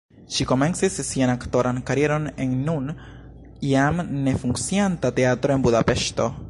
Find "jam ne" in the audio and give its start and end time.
3.75-4.37